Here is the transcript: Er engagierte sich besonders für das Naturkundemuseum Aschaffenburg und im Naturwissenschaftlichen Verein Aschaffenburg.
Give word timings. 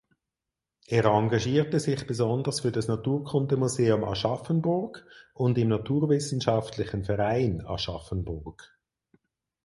Er 0.87 1.05
engagierte 1.05 1.79
sich 1.79 2.07
besonders 2.07 2.61
für 2.61 2.71
das 2.71 2.87
Naturkundemuseum 2.87 4.03
Aschaffenburg 4.03 5.05
und 5.35 5.59
im 5.59 5.67
Naturwissenschaftlichen 5.67 7.03
Verein 7.05 7.63
Aschaffenburg. 7.67 8.75